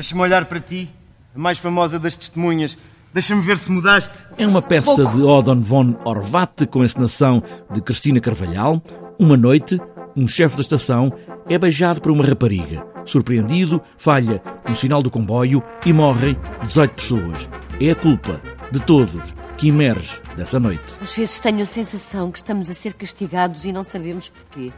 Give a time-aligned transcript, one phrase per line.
[0.00, 0.88] Deixa-me olhar para ti,
[1.36, 2.78] a mais famosa das testemunhas.
[3.12, 4.16] Deixa-me ver se mudaste.
[4.38, 8.82] É uma peça de Odon von Orvat com encenação de Cristina Carvalhal.
[9.18, 9.78] Uma noite,
[10.16, 11.12] um chefe da estação
[11.46, 12.82] é beijado por uma rapariga.
[13.04, 17.50] Surpreendido, falha um sinal do comboio e morrem 18 pessoas.
[17.78, 18.40] É a culpa
[18.72, 20.96] de todos que emerge dessa noite.
[21.02, 24.72] Às vezes tenho a sensação que estamos a ser castigados e não sabemos porquê.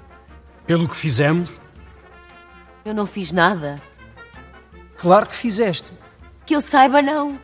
[0.67, 1.57] Pelo que fizemos?
[2.85, 3.81] Eu não fiz nada.
[5.03, 5.91] Claro que fizeste.
[6.47, 7.37] Que eu saiba, não.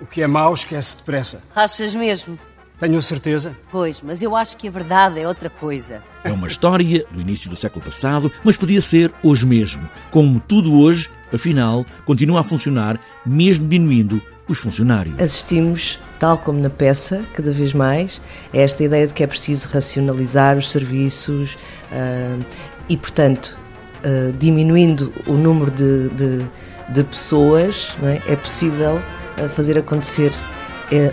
[0.00, 1.42] O que é mau esquece depressa.
[1.56, 2.38] Achas mesmo?
[2.78, 3.58] Tenho a certeza.
[3.68, 6.04] Pois, mas eu acho que a verdade é outra coisa.
[6.22, 9.90] É uma história do início do século passado, mas podia ser hoje mesmo.
[10.12, 15.18] Como tudo hoje, afinal, continua a funcionar, mesmo diminuindo os funcionários.
[15.20, 18.22] Assistimos, tal como na peça, cada vez mais,
[18.54, 21.54] a esta ideia de que é preciso racionalizar os serviços
[21.90, 22.44] uh,
[22.88, 23.58] e, portanto,
[24.04, 26.46] uh, diminuindo o número de, de,
[26.90, 28.32] de pessoas, é?
[28.32, 28.36] é?
[28.36, 29.00] possível
[29.38, 30.32] uh, fazer acontecer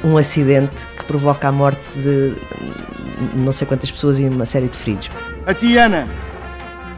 [0.03, 2.33] um acidente que provoca a morte de
[3.35, 5.09] não sei quantas pessoas e uma série de feridos.
[5.45, 6.07] A ti, Ana.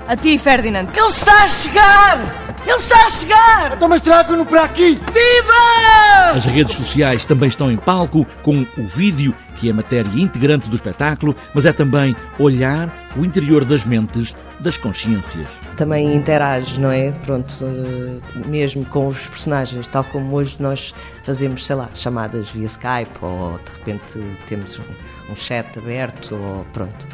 [0.07, 0.87] A ti, Ferdinand.
[0.95, 2.19] Ele está a chegar!
[2.65, 3.73] Ele está a chegar!
[3.73, 4.99] Então, mas traga-no para aqui!
[5.13, 5.88] Viva!
[6.33, 10.75] As redes sociais também estão em palco com o vídeo, que é matéria integrante do
[10.75, 15.59] espetáculo, mas é também olhar o interior das mentes, das consciências.
[15.75, 17.11] Também interage, não é?
[17.11, 22.67] Pronto, eh, mesmo com os personagens, tal como hoje nós fazemos, sei lá, chamadas via
[22.67, 27.07] Skype ou de repente temos um, um chat aberto ou pronto.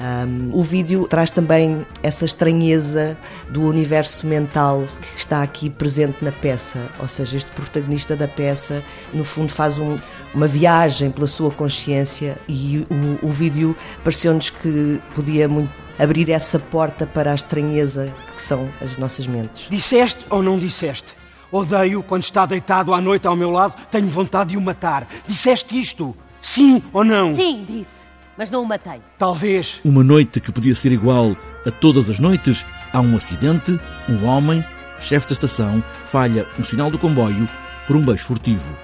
[0.00, 3.16] Um, o vídeo traz também essa estranheza
[3.48, 8.82] do universo mental que está aqui presente na peça, ou seja, este protagonista da peça,
[9.12, 9.98] no fundo, faz um,
[10.34, 16.58] uma viagem pela sua consciência e o, o vídeo pareceu-nos que podia muito abrir essa
[16.58, 19.66] porta para a estranheza que são as nossas mentes.
[19.68, 21.14] Disseste ou não disseste?
[21.52, 25.06] Odeio quando está deitado à noite ao meu lado, tenho vontade de o matar.
[25.26, 26.16] Disseste isto?
[26.40, 27.34] Sim ou não?
[27.34, 28.09] Sim, disse
[28.40, 29.02] mas não o matei.
[29.18, 29.82] Talvez.
[29.84, 33.78] Uma noite que podia ser igual a todas as noites, há um acidente,
[34.08, 34.64] um homem,
[34.98, 37.46] chefe da estação, falha um sinal do comboio
[37.86, 38.74] por um beijo furtivo.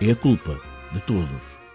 [0.00, 0.58] É a culpa
[0.92, 1.65] de todos.